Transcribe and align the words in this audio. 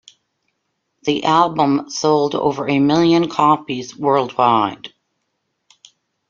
The 1.03 1.23
album 1.25 1.87
sold 1.91 2.33
over 2.33 2.67
a 2.67 2.79
million 2.79 3.29
copies 3.29 3.95
worldwide. 3.95 4.91